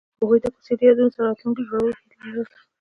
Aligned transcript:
هغوی 0.21 0.39
د 0.41 0.45
کوڅه 0.53 0.73
له 0.77 0.83
یادونو 0.87 1.13
سره 1.13 1.23
راتلونکی 1.27 1.63
جوړولو 1.67 1.97
هیله 1.99 2.31
لرله. 2.35 2.57